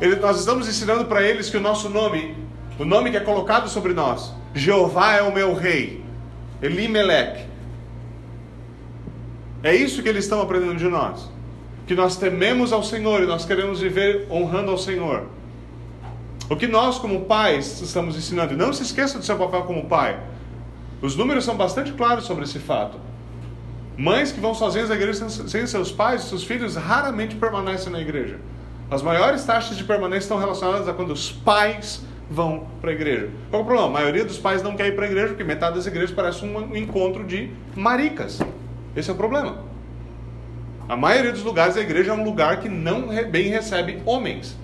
[0.00, 2.36] Ele, nós estamos ensinando para eles que o nosso nome,
[2.78, 6.02] o nome que é colocado sobre nós, Jeová é o meu rei,
[6.62, 7.44] Elimelech.
[9.62, 11.30] É isso que eles estão aprendendo de nós.
[11.86, 15.26] Que nós tememos ao Senhor e nós queremos viver honrando ao Senhor.
[16.48, 18.56] O que nós, como pais, estamos ensinando.
[18.56, 20.18] Não se esqueça do seu papel como pai.
[21.02, 22.98] Os números são bastante claros sobre esse fato.
[23.94, 28.38] Mães que vão sozinhas à igreja sem seus pais, seus filhos raramente permanecem na igreja.
[28.90, 33.30] As maiores taxas de permanência estão relacionadas a quando os pais vão para a igreja.
[33.50, 33.88] Qual é o problema?
[33.88, 36.44] A maioria dos pais não quer ir para a igreja porque metade das igrejas parece
[36.44, 38.40] um encontro de maricas.
[38.94, 39.64] Esse é o problema.
[40.88, 44.56] A maioria dos lugares da igreja é um lugar que não bem recebe homens.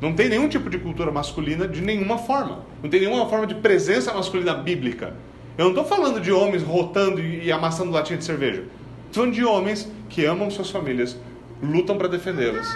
[0.00, 2.64] Não tem nenhum tipo de cultura masculina de nenhuma forma.
[2.82, 5.14] Não tem nenhuma forma de presença masculina bíblica.
[5.56, 8.64] Eu não estou falando de homens rotando e amassando latinha de cerveja.
[9.06, 11.16] Estou falando de homens que amam suas famílias,
[11.62, 12.66] lutam para defendê-las.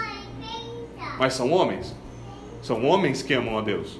[1.19, 1.93] Mas são homens.
[2.61, 3.99] São homens que amam a Deus.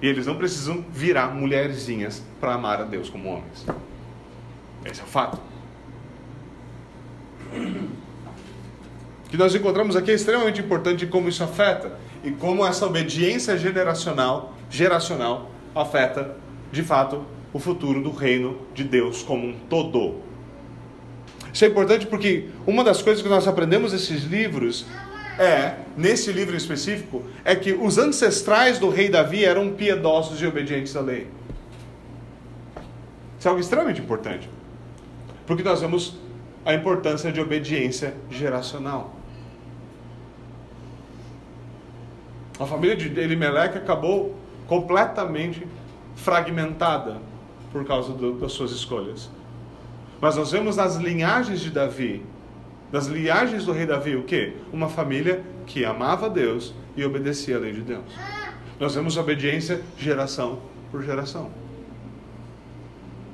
[0.00, 3.66] E eles não precisam virar mulherzinhas para amar a Deus como homens.
[4.84, 5.38] Esse é o fato.
[9.26, 13.58] O que nós encontramos aqui é extremamente importante como isso afeta e como essa obediência
[13.58, 16.36] geracional, geracional afeta,
[16.72, 20.16] de fato, o futuro do reino de Deus como um todo.
[21.52, 24.86] Isso é importante porque uma das coisas que nós aprendemos nesses livros
[25.38, 30.96] é, nesse livro específico, é que os ancestrais do rei Davi eram piedosos e obedientes
[30.96, 31.28] à lei.
[33.38, 34.50] Isso é algo extremamente importante.
[35.46, 36.16] Porque nós vemos
[36.66, 39.14] a importância de obediência geracional.
[42.58, 44.34] A família de Elimelech acabou
[44.66, 45.66] completamente
[46.16, 47.18] fragmentada
[47.70, 49.30] por causa do, das suas escolhas.
[50.20, 52.24] Mas nós vemos nas linhagens de Davi,
[52.92, 54.54] nas linhagens do rei Davi, o que?
[54.72, 58.04] Uma família que amava Deus e obedecia à lei de Deus.
[58.80, 61.50] Nós vemos obediência geração por geração.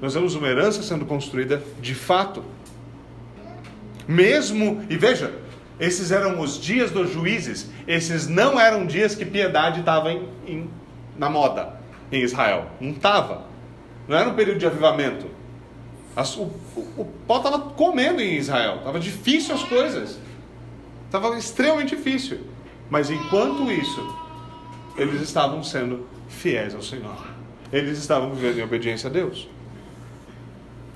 [0.00, 2.44] Nós vemos uma herança sendo construída de fato.
[4.06, 5.32] Mesmo, e veja,
[5.78, 10.70] esses eram os dias dos juízes, esses não eram dias que piedade estava em, em,
[11.16, 11.80] na moda
[12.12, 12.66] em Israel.
[12.80, 13.44] Não estava.
[14.06, 15.26] Não era um período de avivamento.
[16.16, 16.42] As, o,
[16.96, 18.76] o, pau estava comendo em Israel.
[18.78, 20.18] Estava difícil as coisas.
[21.06, 22.40] Estava extremamente difícil.
[22.88, 24.16] Mas enquanto isso,
[24.96, 27.16] eles estavam sendo fiéis ao Senhor.
[27.72, 29.48] Eles estavam vivendo em obediência a Deus.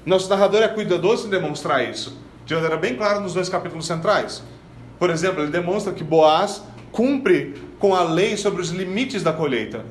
[0.06, 2.16] Nosso narrador é cuidadoso em demonstrar isso.
[2.46, 4.42] De maneira bem clara nos dois capítulos centrais.
[4.98, 9.84] Por exemplo, ele demonstra que Boaz cumpre com a lei sobre os limites da colheita.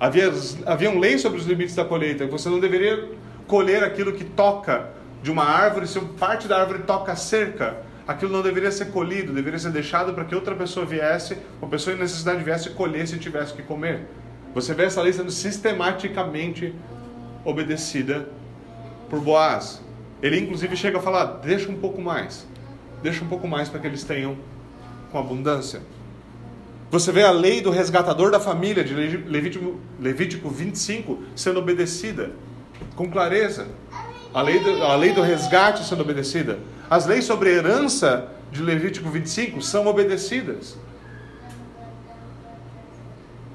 [0.00, 0.32] Havia,
[0.66, 2.26] havia um lei sobre os limites da colheita.
[2.26, 3.10] Você não deveria
[3.48, 4.90] colher aquilo que toca
[5.22, 9.32] de uma árvore, se parte da árvore toca a cerca, aquilo não deveria ser colhido,
[9.32, 13.18] deveria ser deixado para que outra pessoa viesse, uma pessoa em necessidade viesse colher se
[13.18, 14.06] tivesse que comer.
[14.54, 16.74] Você vê essa lei sendo sistematicamente
[17.44, 18.28] obedecida
[19.10, 19.82] por Boaz.
[20.22, 22.46] Ele inclusive chega a falar: deixa um pouco mais,
[23.02, 24.36] deixa um pouco mais para que eles tenham
[25.10, 25.80] com abundância.
[26.90, 32.30] Você vê a lei do resgatador da família, de Levítico, Levítico 25, sendo obedecida
[32.94, 33.66] com clareza.
[34.32, 36.58] A lei, do, a lei do resgate sendo obedecida.
[36.88, 40.76] As leis sobre herança de Levítico 25 são obedecidas.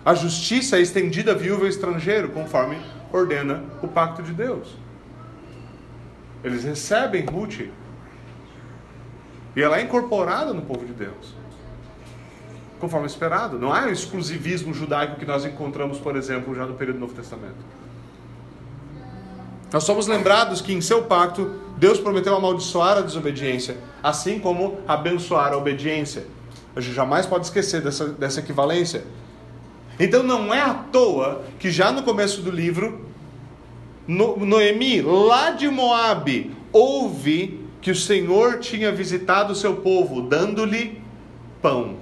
[0.05, 2.77] A justiça é estendida a viúva e estrangeiro, conforme
[3.11, 4.75] ordena o pacto de Deus.
[6.43, 7.61] Eles recebem Ruth
[9.55, 11.43] e ela é incorporada no povo de Deus
[12.83, 13.57] conforme esperado.
[13.57, 17.13] Não há o exclusivismo judaico que nós encontramos, por exemplo, já no período do Novo
[17.13, 17.55] Testamento.
[19.73, 25.51] Nós somos lembrados que em seu pacto Deus prometeu amaldiçoar a desobediência, assim como abençoar
[25.51, 26.27] a obediência.
[26.75, 29.03] A gente jamais pode esquecer dessa, dessa equivalência.
[29.99, 33.03] Então não é à toa que já no começo do livro,
[34.07, 41.01] Noemi, lá de Moabe, ouve que o Senhor tinha visitado o seu povo, dando-lhe
[41.63, 41.95] pão.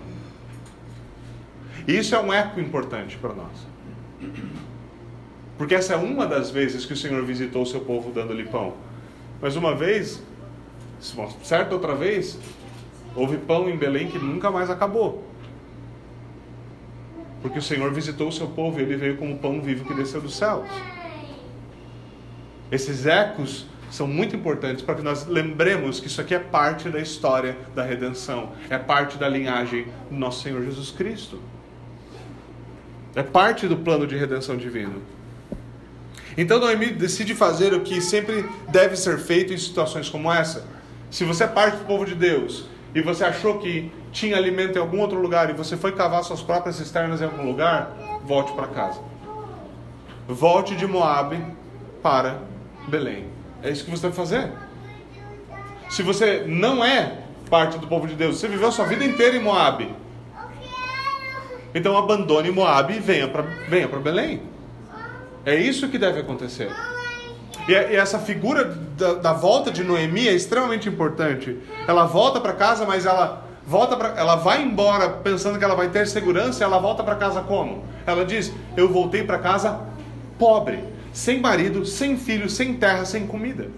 [1.88, 3.72] Isso é um eco importante para nós.
[5.62, 8.74] Porque essa é uma das vezes que o Senhor visitou o seu povo dando-lhe pão.
[9.40, 10.20] Mas uma vez,
[11.44, 12.40] certa outra vez,
[13.16, 15.24] houve pão em Belém que nunca mais acabou.
[17.44, 20.20] Porque o Senhor visitou o seu povo e ele veio como pão vivo que desceu
[20.20, 20.68] dos céus.
[22.72, 27.00] Esses ecos são muito importantes para que nós lembremos que isso aqui é parte da
[27.00, 31.40] história da redenção, é parte da linhagem do nosso Senhor Jesus Cristo.
[33.14, 35.21] É parte do plano de redenção divino.
[36.38, 40.66] Então Noemi decide fazer o que sempre deve ser feito em situações como essa.
[41.10, 42.66] Se você é parte do povo de Deus
[42.96, 46.42] e você achou que tinha alimento em algum outro lugar e você foi cavar suas
[46.42, 47.92] próprias cisternas em algum lugar,
[48.26, 49.00] volte para casa.
[50.28, 51.44] Volte de Moabe
[52.02, 52.40] para
[52.88, 53.26] Belém.
[53.62, 54.52] É isso que você deve fazer.
[55.90, 59.42] Se você não é parte do povo de Deus, você viveu sua vida inteira em
[59.42, 59.94] Moabe.
[61.76, 64.51] Então abandone Moabe e venha para venha Belém.
[65.46, 66.72] É isso que deve acontecer.
[67.68, 68.66] E, essa figura
[68.98, 71.58] da, da, volta de Noemi é extremamente importante.
[71.88, 75.90] Ela volta para casa, mas ela volta pra, ela vai embora pensando que ela vai
[75.90, 76.64] ter segurança.
[76.64, 77.84] E ela volta para casa como?
[78.06, 79.80] Ela diz: Eu voltei para casa
[80.38, 83.70] pobre, sem marido, sem filho, sem terra, sem comida.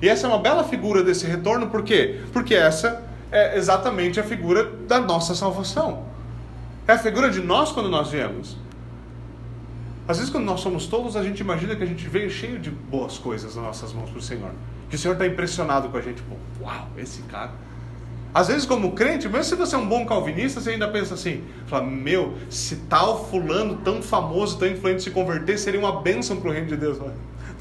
[0.00, 2.20] E essa é uma bela figura desse retorno, por quê?
[2.32, 6.04] Porque essa é exatamente a figura da nossa salvação.
[6.86, 8.56] É a figura de nós quando nós viemos.
[10.08, 12.70] Às vezes, quando nós somos tolos, a gente imagina que a gente veio cheio de
[12.70, 14.52] boas coisas nas nossas mãos para o Senhor.
[14.88, 16.22] Que o Senhor está impressionado com a gente.
[16.22, 17.50] Pô, uau, esse cara.
[18.32, 21.44] Às vezes, como crente, mesmo se você é um bom calvinista, você ainda pensa assim:
[21.66, 26.48] fala, meu, se tal fulano tão famoso, tão influente se converter, seria uma bênção para
[26.48, 26.98] o reino de Deus.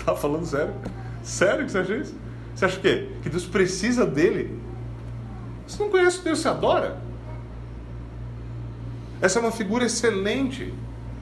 [0.06, 0.74] Tá falando sério?
[1.22, 2.16] Sério que você acha isso?
[2.56, 3.10] Você acha o quê?
[3.24, 4.58] Que Deus precisa dele?
[5.68, 6.98] Você não conhece Deus, você adora?
[9.20, 10.72] Essa é uma figura excelente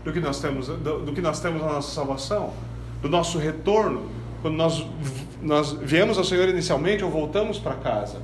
[0.06, 2.54] do que nós temos, do, do que nós temos na nossa salvação,
[3.02, 4.08] do nosso retorno,
[4.42, 4.86] quando nós,
[5.42, 8.22] nós viemos ao Senhor inicialmente ou voltamos para casa.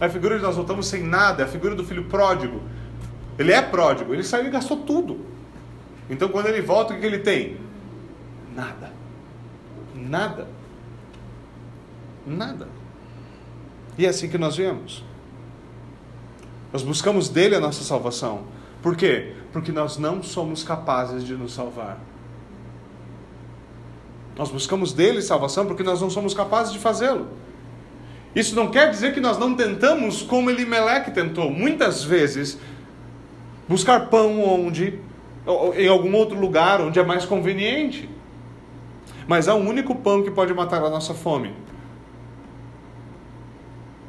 [0.00, 2.60] A figura de nós voltamos sem nada, é a figura do filho pródigo.
[3.38, 5.20] Ele é pródigo, ele saiu e gastou tudo.
[6.10, 7.56] Então quando ele volta, o que ele tem?
[8.54, 8.92] Nada.
[9.94, 10.48] Nada.
[12.26, 12.68] Nada.
[13.96, 15.04] E é assim que nós viemos.
[16.72, 18.44] Nós buscamos dele a nossa salvação.
[18.82, 19.34] Por quê?
[19.56, 21.96] Porque nós não somos capazes de nos salvar.
[24.36, 27.26] Nós buscamos dele salvação porque nós não somos capazes de fazê-lo.
[28.34, 31.50] Isso não quer dizer que nós não tentamos como Elimelec tentou.
[31.50, 32.58] Muitas vezes,
[33.66, 35.00] buscar pão onde,
[35.74, 38.10] em algum outro lugar onde é mais conveniente.
[39.26, 41.54] Mas há um único pão que pode matar a nossa fome.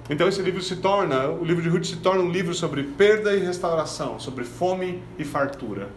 [0.09, 3.35] Então esse livro se torna, o livro de Ruth se torna um livro sobre perda
[3.35, 5.89] e restauração, sobre fome e fartura.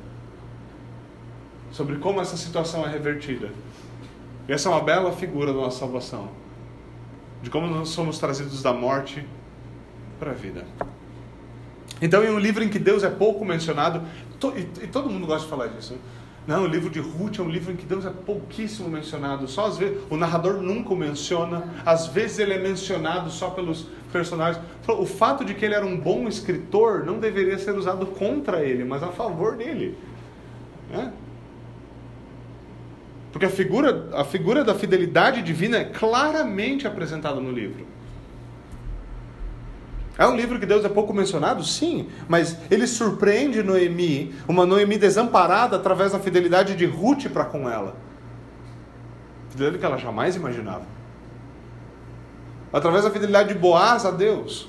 [1.71, 3.51] Sobre como essa situação é revertida.
[4.49, 6.29] E essa é uma bela figura da nossa salvação.
[7.41, 9.25] De como nós somos trazidos da morte
[10.19, 10.67] para a vida.
[12.03, 14.03] Então, em um livro em que Deus é pouco mencionado,
[14.81, 15.99] e todo mundo gosta de falar disso, né?
[16.47, 19.47] Não, o livro de Ruth é um livro em que Deus é pouquíssimo mencionado.
[19.47, 21.65] Só às vezes o narrador nunca o menciona.
[21.85, 24.63] Às vezes ele é mencionado só pelos personagens.
[24.89, 28.85] O fato de que ele era um bom escritor não deveria ser usado contra ele,
[28.85, 29.97] mas a favor dele.
[30.91, 31.13] Né?
[33.33, 37.87] Porque a figura, a figura da fidelidade divina é claramente apresentada no livro.
[40.21, 41.65] É um livro que Deus é pouco mencionado?
[41.65, 47.71] Sim, mas ele surpreende Noemi, uma Noemi desamparada através da fidelidade de Ruth para com
[47.71, 47.97] ela.
[49.49, 50.85] Fidelidade que ela jamais imaginava.
[52.71, 54.69] Através da fidelidade de Boaz a Deus.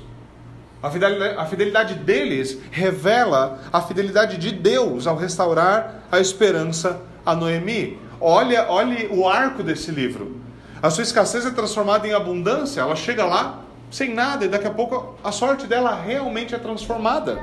[0.82, 7.36] A fidelidade, a fidelidade deles revela a fidelidade de Deus ao restaurar a esperança a
[7.36, 8.00] Noemi.
[8.22, 10.40] Olha, olhe o arco desse livro.
[10.82, 12.80] A sua escassez é transformada em abundância.
[12.80, 17.38] Ela chega lá, sem nada, e daqui a pouco a sorte dela realmente é transformada.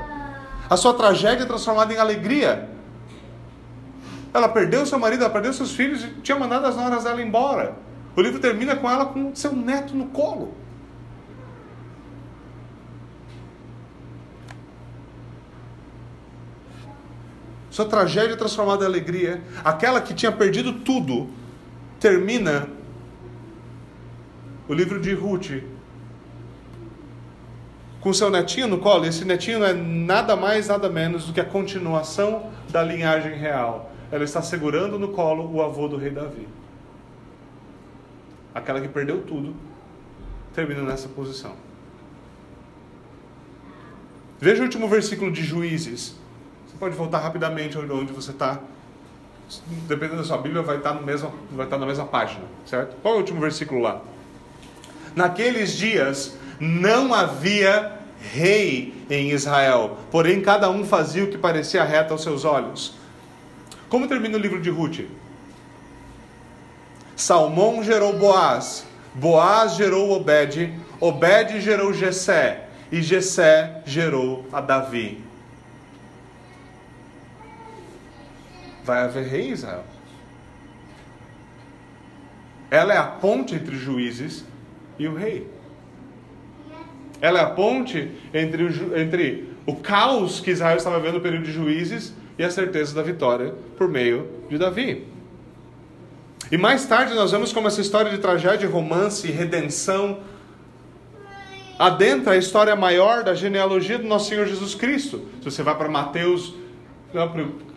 [0.67, 2.67] A sua tragédia é transformada em alegria.
[4.33, 7.75] Ela perdeu seu marido, ela perdeu seus filhos e tinha mandado as noras dela embora.
[8.15, 10.53] O livro termina com ela com seu neto no colo.
[17.69, 19.41] Sua tragédia é transformada em alegria.
[19.63, 21.29] Aquela que tinha perdido tudo
[21.99, 22.67] termina
[24.67, 25.51] o livro de Ruth
[28.01, 29.05] com seu netinho no colo.
[29.05, 33.91] Esse netinho é nada mais, nada menos do que a continuação da linhagem real.
[34.11, 36.47] Ela está segurando no colo o avô do rei Davi.
[38.53, 39.55] Aquela que perdeu tudo,
[40.53, 41.53] termina nessa posição.
[44.39, 46.15] Veja o último versículo de Juízes.
[46.67, 48.59] Você pode voltar rapidamente onde você está.
[49.87, 52.95] Dependendo da sua Bíblia, vai estar, no mesmo, vai estar na mesma página, certo?
[53.01, 54.01] Qual é o último versículo lá?
[55.15, 62.13] naqueles dias não havia rei em Israel, porém cada um fazia o que parecia reto
[62.13, 62.95] aos seus olhos.
[63.87, 65.05] Como termina o livro de Ruth?
[67.15, 75.23] Salmão gerou Boaz, Boaz gerou Obed, Obed gerou Jessé, e Jessé gerou a Davi.
[78.83, 79.83] Vai haver rei Israel.
[82.71, 84.45] Ela é a ponte entre juízes
[84.97, 85.58] e o rei.
[87.21, 91.43] Ela é a ponte entre o, entre o caos que Israel estava vendo no período
[91.43, 95.07] de juízes e a certeza da vitória por meio de Davi.
[96.51, 100.19] E mais tarde nós vemos como essa história de tragédia, romance e redenção
[101.77, 105.25] adentra a história maior da genealogia do nosso Senhor Jesus Cristo.
[105.39, 106.53] Se você vai para Mateus,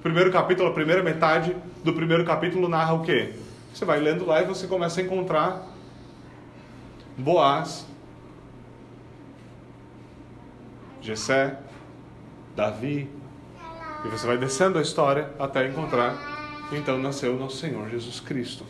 [0.02, 3.34] primeiro capítulo, a primeira metade do primeiro capítulo narra o quê?
[3.72, 5.70] Você vai lendo lá e você começa a encontrar
[7.16, 7.86] Boaz,
[11.02, 11.58] Jessé,
[12.56, 13.10] Davi,
[14.04, 16.32] e você vai descendo a história até encontrar
[16.76, 18.64] então nasceu nosso Senhor Jesus Cristo.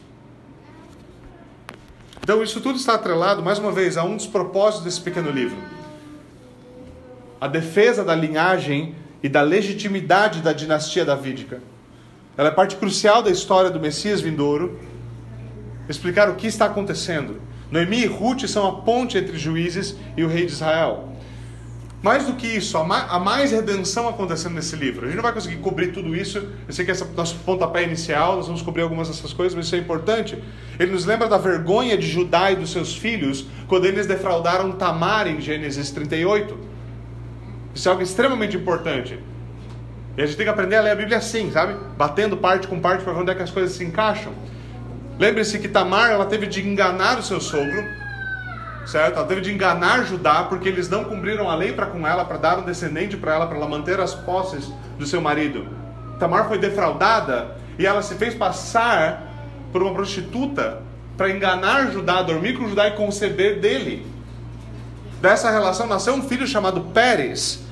[2.23, 5.57] Então isso tudo está atrelado, mais uma vez, a um dos propósitos desse pequeno livro.
[7.41, 11.61] A defesa da linhagem e da legitimidade da dinastia davídica.
[12.37, 14.79] Ela é parte crucial da história do Messias vindouro.
[15.89, 17.41] Explicar o que está acontecendo.
[17.71, 21.12] Noemi e Ruth são a ponte entre juízes e o rei de Israel.
[22.03, 25.05] Mais do que isso, há mais redenção acontecendo nesse livro.
[25.05, 26.39] A gente não vai conseguir cobrir tudo isso.
[26.67, 29.55] Eu sei que esse é o nosso pontapé inicial, nós vamos cobrir algumas dessas coisas,
[29.55, 30.37] mas isso é importante.
[30.81, 35.29] Ele nos lembra da vergonha de Judá e dos seus filhos quando eles defraudaram Tamar
[35.29, 36.59] em Gênesis 38.
[37.73, 39.21] Isso é algo extremamente importante.
[40.17, 41.77] E a gente tem que aprender a ler a Bíblia assim, sabe?
[41.97, 44.33] Batendo parte com parte para ver onde é que as coisas se encaixam.
[45.21, 48.02] Lembre-se que Tamar ela teve de enganar o seu sogro
[48.87, 49.17] certo?
[49.17, 52.37] Ela teve de enganar Judá porque eles não cumpriram a lei para com ela, para
[52.37, 55.67] dar um descendente para ela, para ela manter as posses do seu marido.
[56.19, 59.29] Tamar foi defraudada e ela se fez passar
[59.73, 60.83] por uma prostituta
[61.17, 64.07] para enganar Judá, dormir com Judá e conceber dele.
[65.21, 67.63] Dessa relação nasceu um filho chamado Pérez.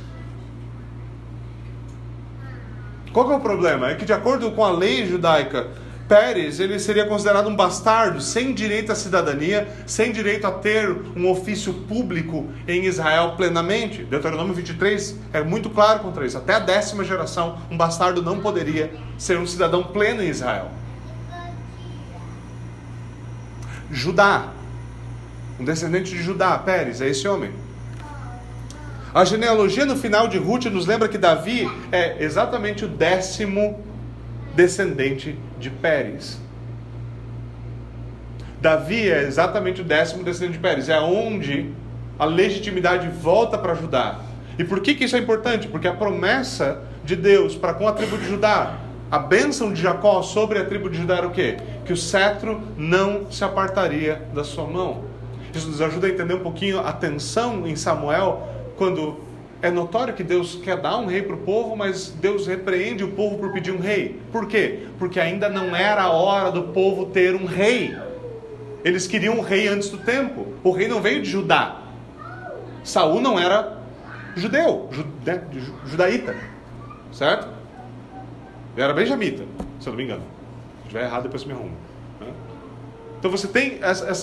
[3.13, 3.91] Qual é o problema?
[3.91, 5.67] É que de acordo com a lei judaica,
[6.11, 11.31] Pérez, ele seria considerado um bastardo, sem direito à cidadania, sem direito a ter um
[11.31, 14.03] ofício público em Israel plenamente.
[14.03, 16.37] Deuteronômio 23 é muito claro contra isso.
[16.37, 20.73] Até a décima geração, um bastardo não poderia ser um cidadão pleno em Israel.
[23.89, 24.49] Judá,
[25.61, 27.53] um descendente de Judá, Pérez, é esse homem.
[29.15, 33.79] A genealogia no final de Ruth nos lembra que Davi é exatamente o décimo
[34.57, 36.41] descendente de Pérez.
[38.61, 41.71] Davi é exatamente o décimo descendente de Pérez, é onde
[42.19, 44.21] a legitimidade volta para Judá.
[44.59, 45.69] E por que, que isso é importante?
[45.69, 48.79] Porque a promessa de Deus para com a tribo de Judá,
[49.11, 51.57] a bênção de Jacó sobre a tribo de Judá era o quê?
[51.85, 55.05] Que o cetro não se apartaria da sua mão.
[55.55, 58.47] Isso nos ajuda a entender um pouquinho a tensão em Samuel,
[58.77, 59.19] quando
[59.63, 63.13] é notório que Deus quer dar um rei para o povo, mas Deus repreende o
[63.13, 64.21] povo por pedir um rei.
[64.33, 64.87] Por quê?
[64.99, 67.95] Porque ainda não era a hora do povo ter um rei.
[68.83, 70.47] Eles queriam um rei antes do tempo.
[70.65, 71.81] O rei não veio de Judá.
[72.83, 73.79] Saul não era
[74.35, 74.89] judeu,
[75.25, 75.43] né,
[75.87, 76.35] judaíta,
[77.13, 77.49] certo?
[78.75, 79.45] Ele era benjamita,
[79.79, 80.23] se eu não me engano.
[80.23, 81.77] Se estiver errado, depois me arruma.
[82.21, 82.29] Né?
[83.19, 83.81] Então você tem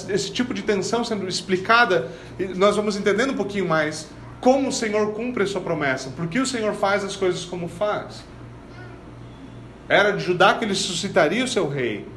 [0.09, 2.09] esse tipo de tensão sendo explicada,
[2.39, 4.09] e nós vamos entendendo um pouquinho mais
[4.39, 7.67] como o Senhor cumpre a sua promessa, por que o Senhor faz as coisas como
[7.67, 8.23] faz.
[9.89, 12.07] Era de Judá que ele suscitaria o seu rei,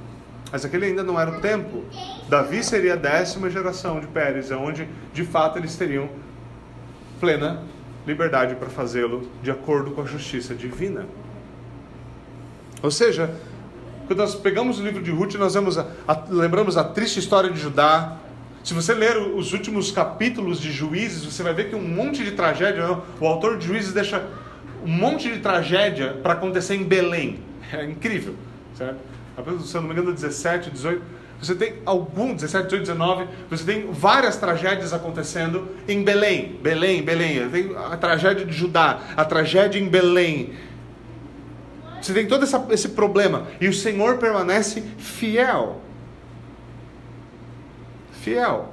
[0.50, 1.84] mas aquele ainda não era o tempo.
[2.28, 6.08] Davi seria a décima geração de Pérez, onde de fato eles teriam
[7.20, 7.62] plena
[8.06, 11.06] liberdade para fazê-lo de acordo com a justiça divina.
[12.82, 13.30] Ou seja,
[14.06, 17.50] quando nós pegamos o livro de Ruth, nós vemos a, a, lembramos a triste história
[17.50, 18.16] de Judá,
[18.62, 22.32] se você ler os últimos capítulos de Juízes, você vai ver que um monte de
[22.32, 24.22] tragédia, o autor de Juízes deixa
[24.84, 27.38] um monte de tragédia para acontecer em Belém.
[27.72, 28.34] É incrível,
[28.76, 28.98] certo?
[29.64, 31.00] Se eu não me engano, 17, 18,
[31.40, 36.58] você tem algum, 17, 18, 19, você tem várias tragédias acontecendo em Belém.
[36.60, 37.48] Belém, Belém.
[37.48, 40.52] Tem a tragédia de Judá, a tragédia em Belém.
[42.02, 43.46] Você tem todo essa, esse problema.
[43.60, 45.80] E o Senhor permanece fiel
[48.22, 48.68] fiel.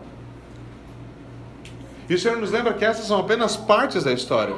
[2.10, 4.56] E o Senhor nos lembra que essas são apenas partes da história.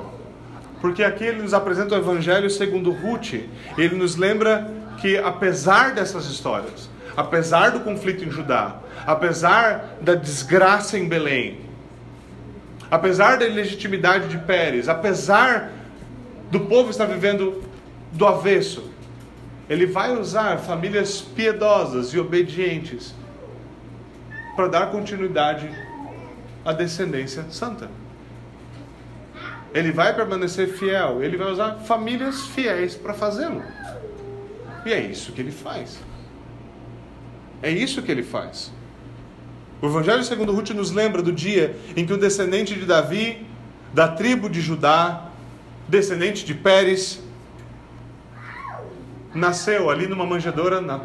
[0.81, 3.33] Porque aqui ele nos apresenta o Evangelho segundo Ruth.
[3.77, 4.71] Ele nos lembra
[5.01, 11.61] que apesar dessas histórias, apesar do conflito em Judá, apesar da desgraça em Belém,
[12.89, 15.71] apesar da ilegitimidade de Pérez, apesar
[16.51, 17.63] do povo estar vivendo
[18.11, 18.89] do avesso,
[19.69, 23.13] ele vai usar famílias piedosas e obedientes
[24.59, 25.71] para dar continuidade
[26.65, 27.89] à descendência santa.
[29.73, 33.63] Ele vai permanecer fiel, ele vai usar famílias fiéis para fazê-lo.
[34.85, 36.01] E é isso que ele faz.
[37.63, 38.69] É isso que ele faz.
[39.81, 43.47] O Evangelho segundo Ruth nos lembra do dia em que o descendente de Davi,
[43.93, 45.29] da tribo de Judá,
[45.87, 47.23] descendente de Pérez,
[49.33, 50.99] nasceu ali numa manjedoura na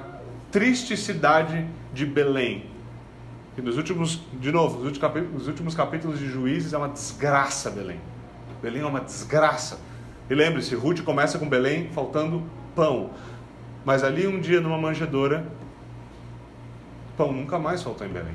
[0.51, 2.74] triste cidade de Belém.
[3.57, 6.89] E nos últimos, de novo, nos últimos, capítulos, nos últimos capítulos de Juízes é uma
[6.89, 8.01] desgraça Belém.
[8.61, 9.79] Belém é uma desgraça.
[10.29, 12.43] E lembre-se, Ruth começa com Belém faltando
[12.75, 13.11] pão.
[13.85, 15.47] Mas ali um dia numa manjedoura,
[17.17, 18.35] pão nunca mais faltou em Belém.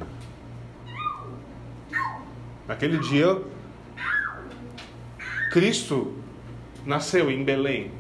[2.68, 3.42] Naquele dia,
[5.52, 6.16] Cristo
[6.86, 7.92] nasceu em Belém.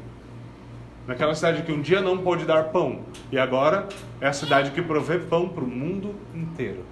[1.07, 3.01] Naquela cidade que um dia não pôde dar pão.
[3.32, 3.89] E agora
[4.22, 6.86] é a cidade que provê pão para o mundo inteiro.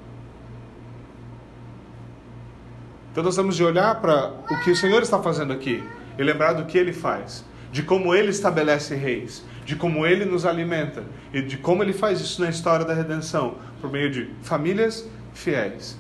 [3.18, 5.84] Então nós temos de olhar para o que o Senhor está fazendo aqui
[6.20, 10.46] e lembrar do que Ele faz, de como Ele estabelece reis, de como Ele nos
[10.46, 11.04] alimenta
[11.34, 15.98] e de como Ele faz isso na história da redenção por meio de famílias fiéis,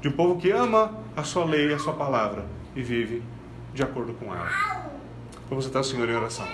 [0.00, 3.22] de um povo que ama a Sua lei e a Sua palavra e vive
[3.74, 4.88] de acordo com ela.
[5.50, 6.48] Vamos até o Senhor em oração.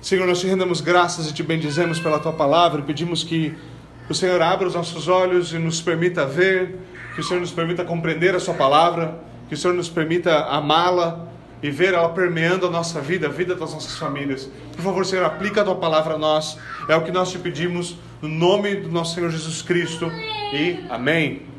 [0.00, 3.52] Senhor, nós te rendemos graças e te bendizemos pela tua palavra e pedimos que
[4.08, 6.78] o Senhor abra os nossos olhos e nos permita ver
[7.14, 11.28] que o Senhor nos permita compreender a Sua palavra, que o Senhor nos permita amá-la
[11.62, 14.50] e ver ela permeando a nossa vida, a vida das nossas famílias.
[14.76, 16.58] Por favor, Senhor, aplica a Tua palavra a nós.
[16.88, 20.10] É o que nós te pedimos, no nome do nosso Senhor Jesus Cristo.
[20.52, 21.53] E amém.